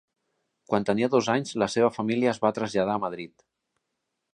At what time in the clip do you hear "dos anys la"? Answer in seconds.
1.17-1.69